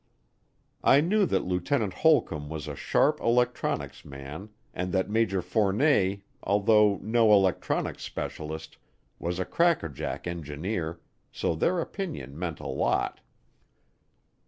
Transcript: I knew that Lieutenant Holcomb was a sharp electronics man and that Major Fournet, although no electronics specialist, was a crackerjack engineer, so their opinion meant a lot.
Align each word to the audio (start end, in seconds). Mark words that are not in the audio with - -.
I 0.83 0.99
knew 0.99 1.27
that 1.27 1.43
Lieutenant 1.45 1.93
Holcomb 1.93 2.49
was 2.49 2.67
a 2.67 2.75
sharp 2.75 3.19
electronics 3.21 4.03
man 4.03 4.49
and 4.73 4.91
that 4.93 5.11
Major 5.11 5.43
Fournet, 5.43 6.21
although 6.41 6.97
no 7.03 7.31
electronics 7.31 8.01
specialist, 8.01 8.77
was 9.19 9.37
a 9.37 9.45
crackerjack 9.45 10.25
engineer, 10.25 10.99
so 11.31 11.53
their 11.53 11.79
opinion 11.79 12.35
meant 12.39 12.59
a 12.59 12.65
lot. 12.67 13.19